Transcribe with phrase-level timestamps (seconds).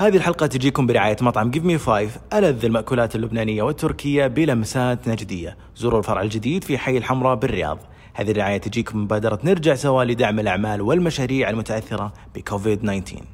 [0.00, 5.56] هذه الحلقة تجيكم برعاية مطعم Give Me Five ألذ المأكولات اللبنانية والتركية بلمسات نجدية.
[5.76, 7.78] زوروا الفرع الجديد في حي الحمراء بالرياض.
[8.14, 13.24] هذه الرعاية تجيكم مبادرة نرجع سوا لدعم الأعمال والمشاريع المتأثرة بكوفيد 19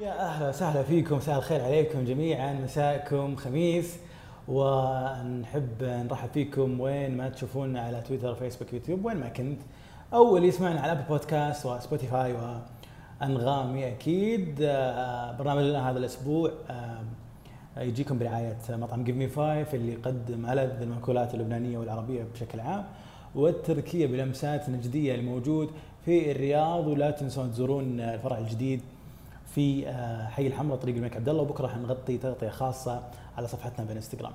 [0.00, 2.52] يا أهلا وسهلا فيكم مساء الخير عليكم جميعا.
[2.52, 3.96] مساءكم خميس.
[4.48, 9.60] ونحب نرحب فيكم وين ما تشوفونا على تويتر فيسبوك يوتيوب وين ما كنت.
[10.12, 12.32] أو اللي يسمعنا على أبل بودكاست وسبوتيفاي
[13.20, 17.02] وانغامي أكيد آه، برنامجنا هذا الأسبوع آه،
[17.76, 22.84] يجيكم برعاية مطعم Give Me Five اللي يقدم ألذ المأكولات اللبنانية والعربية بشكل عام
[23.34, 25.70] والتركية بلمسات نجدية الموجود
[26.04, 28.80] في الرياض ولا تنسون تزورون الفرع الجديد
[29.54, 33.02] في آه، حي الحمراء طريق الملك عبد الله وبكرة حنغطي تغطية خاصة
[33.36, 34.32] على صفحتنا بالانستغرام.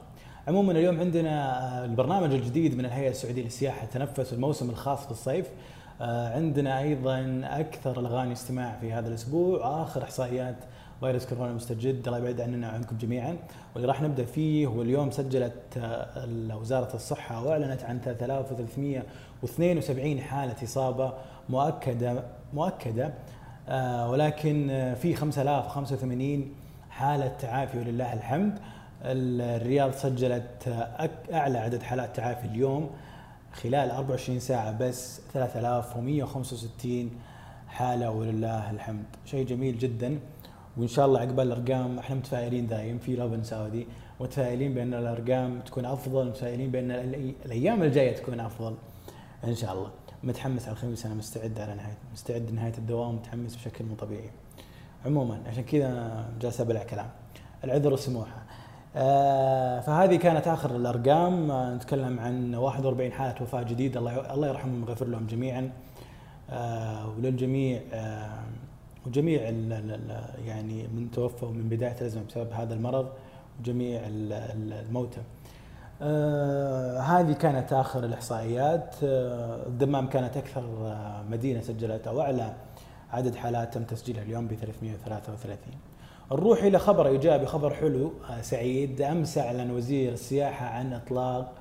[0.48, 5.46] عموما اليوم عندنا البرنامج الجديد من الهيئة السعودية للسياحه تنفس الموسم الخاص بالصيف.
[5.48, 5.52] آه،
[6.02, 10.56] عندنا أيضا أكثر الأغاني استماع في هذا الأسبوع آخر إحصائيات
[11.00, 13.38] فيروس كورونا المستجد الله يبعد عننا وعنكم جميعا.
[13.74, 21.14] واللي راح نبدأ فيه هو اليوم سجلت آه، وزارة الصحة واعلنت عن 3372 حالة إصابة
[21.50, 23.14] مؤكدة مؤكدة
[23.70, 26.54] آه، ولكن آه، في 5085
[26.90, 28.60] حالة تعافي ولله الحمد.
[29.06, 32.90] الرياض سجلت آه، أعلى عدد حالات تعافي اليوم.
[33.62, 37.12] خلال 24 ساعة بس 3165
[37.68, 39.04] حالة ولله الحمد.
[39.26, 40.20] شيء جميل جدا.
[40.78, 43.88] وإن شاء الله عقبال الأرقام إحنا متفائلين دايم في لبن سعودي.
[44.20, 48.76] متفائلين بأن الأرقام تكون أفضل متفائلين بأن الأي- الأيام الجاية تكون أفضل.
[49.44, 49.92] إن شاء الله.
[50.24, 54.30] متحمس على الخميس أنا مستعد على نهايه مستعد لنهاية الدوام متحمس بشكل مو طبيعي.
[55.06, 57.10] عموما عشان كذا جالس أبلع كلام.
[57.64, 58.44] العذر والسموحه
[59.82, 61.52] فهذه كانت آخر الأرقام.
[61.52, 64.00] آه نتكلم عن 41 حالة وفاة جديدة.
[64.00, 65.72] الله الله يرحمهم ويغفر لهم جميعا.
[66.50, 68.30] آه وللجميع آه
[69.06, 69.42] وجميع
[70.46, 73.08] يعني من توفوا من بداية الأزمة بسبب هذا المرض
[73.60, 75.22] وجميع ال- ال- الموتى.
[76.02, 78.96] آه هذه كانت آخر الإحصائيات.
[79.04, 82.54] آه الدمام كانت أكثر آه مدينة سجلت أو أعلى
[83.12, 85.58] عدد حالات تم تسجيلها اليوم ب 333
[86.32, 88.14] نروح إلى خبر إيجابي خبر حلو.
[88.30, 91.52] آه سعيد امس أعلن وزير السياحة عن إطلاق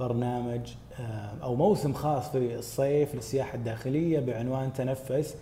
[0.00, 0.60] برنامج
[1.00, 5.36] آه أو موسم خاص في الصيف للسياحة الداخلية بعنوان تنفس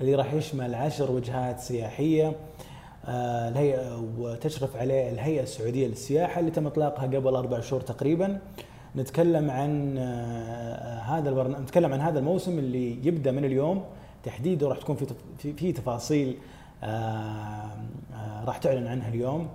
[0.00, 2.32] اللي راح يشمل عشر وجهات سياحية.
[3.06, 8.38] آه، الهيئه وتشرف عليه الهيئة السعودية للسياحة اللي تم إطلاقها قبل أربع شهور تقريبا.
[8.96, 9.98] نتكلم عن
[11.06, 13.84] هذا البرنامج نتكلم عن هذا الموسم اللي يبدأ من اليوم
[14.22, 14.96] تحديده راح تكون
[15.38, 16.36] في في, تفاصيل
[18.46, 19.48] راح تعلن عنها اليوم.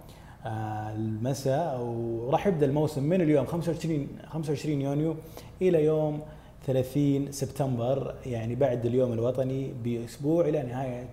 [0.46, 5.16] آه، المساء وراح يبدأ الموسم من اليوم 25 25 يونيو
[5.62, 6.22] إلى يوم
[6.68, 11.08] 30 سبتمبر يعني بعد اليوم الوطني بأسبوع إلى نهاية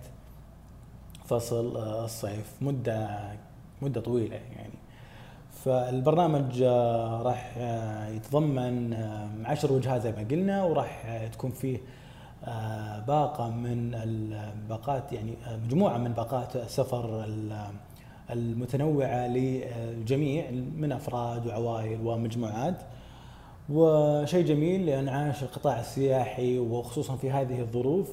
[1.25, 2.53] فصل آه، الصيف.
[2.60, 3.09] مدة
[3.82, 4.72] مدة طويلة يعني.
[5.65, 11.76] فالبرنامج آه، راح آه، يتضمن آه، عشر وجهات زي ما قلنا وراح آه، تكون فيه
[11.76, 11.81] آه،
[13.09, 17.67] باقة من الباقات يعني آه، مجموعة من باقات السفر ال-
[18.31, 22.83] المتنوعة للجميع من أفراد وعوائل ومجموعات
[23.69, 28.11] وشيء جميل لأنعاش القطاع السياحي وخصوصا في هذه الظروف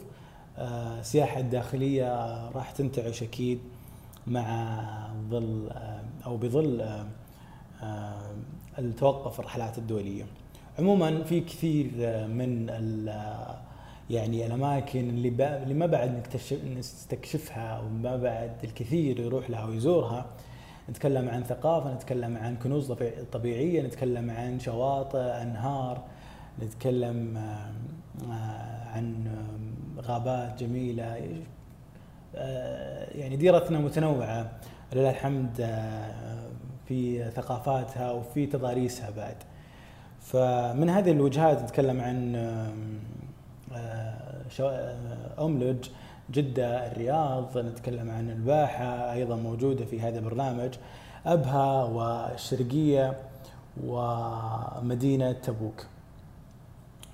[0.57, 3.59] آه، السياحة الداخلية راح تنتعش أكيد
[4.27, 4.79] مع
[5.29, 7.05] ظل آه، أو بظل آه،
[7.83, 8.31] آه،
[8.79, 10.23] التوقف الرحلات الدولية.
[10.79, 12.69] عموما في كثير آه، من
[13.09, 13.55] آه،
[14.13, 20.25] يعني الأماكن اللي با- اللي ما بعد نكتشف نستكشفها وما بعد الكثير يروح لها ويزورها.
[20.89, 26.01] نتكلم عن ثقافة، نتكلم عن كنوز طبيع- طبيعية، نتكلم عن شواطئ، أنهار،
[26.63, 29.25] نتكلم آه، عن
[30.01, 31.17] غابات جميلة.
[32.35, 34.51] آه، يعني ديرتنا متنوعة.
[34.93, 36.49] لله الحمد آه،
[36.87, 39.35] في ثقافاتها وفي تضاريسها بعد.
[40.21, 42.35] فمن هذه الوجهات نتكلم عن
[45.39, 45.89] أملج
[46.31, 50.69] جدة الرياض نتكلم عن الباحة أيضا موجودة في هذا البرنامج
[51.25, 53.15] أبها والشرقية
[53.85, 55.85] ومدينة تبوك.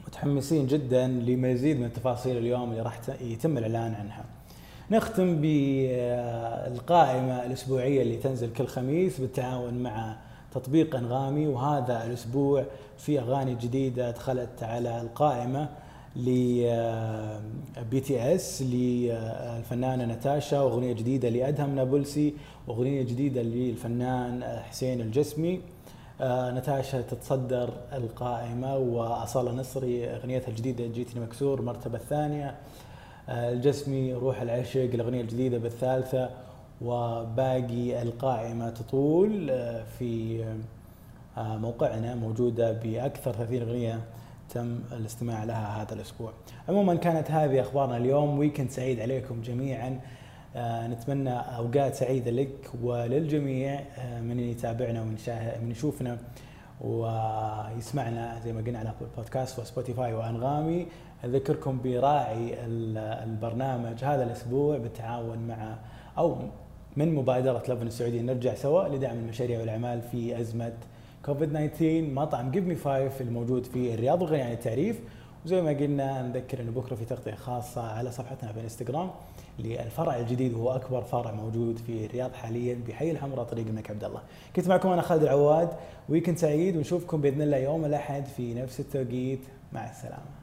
[0.07, 4.23] متحمسين جدا لمزيد من التفاصيل اليوم اللي راح يتم الإعلان عنها.
[4.91, 10.15] نختم بالقائمة الأسبوعية اللي تنزل كل خميس بالتعاون مع
[10.53, 12.63] تطبيق أنغامي وهذا الأسبوع
[12.97, 15.69] في أغاني جديدة دخلت على القائمة.
[16.25, 16.29] ل
[17.91, 22.33] BTS للفنانه ناتاشا واغنيه جديدة لأدهم نابلسي
[22.67, 25.61] واغنيه جديدة للفنان حسين الجسمي.
[26.21, 32.55] آه، ناتاشا تتصدر القائمة واصاله نصري أغنيتها الجديدة جيتني مكسور المرتبه الثانية.
[33.29, 36.29] آه، الجسمي روح العشق الاغنيه الجديده بالثالثة
[36.81, 40.43] وباقي القائمة تطول آه، في
[41.37, 43.99] آه، موقعنا موجودة بأكثر 30 أغنية.
[44.49, 46.31] تم الاستماع لها هذا الأسبوع.
[46.69, 48.39] عموما كانت هذه أخبارنا اليوم.
[48.39, 49.99] weekend سعيد عليكم جميعا.
[50.55, 53.79] آه، نتمنى أوقات سعيدة لك وللجميع
[54.21, 56.17] من يتابعنا ومن يشوفنا
[56.81, 60.87] ويسمعنا زي ما قلنا على بودكاست وسبوتيفاي وأنغامي.
[61.25, 62.55] أذكركم براعي
[63.23, 65.75] البرنامج هذا الأسبوع بالتعاون مع
[66.17, 66.37] أو
[66.97, 68.21] من مبادرة لبن السعودية.
[68.21, 70.73] نرجع سوا لدعم المشاريع والأعمال في أزمة
[71.25, 74.99] كوفيد 19 مطعم Give Me Five الموجود في الرياض وغني عن التعريف
[75.45, 79.11] وزي ما قلنا نذكر إنه بكرة في تغطية خاصة على صفحتنا في الإنستغرام
[79.59, 84.21] للفرع الجديد وهو أكبر فرع موجود في الرياض حاليا بحي الحمراء طريق الملك عبد الله.
[84.55, 85.69] كنت معكم أنا خالد العواد
[86.09, 89.39] weekend سعيد ونشوفكم بإذن الله يوم الأحد في نفس التوقيت
[89.73, 90.38] مع السلامة.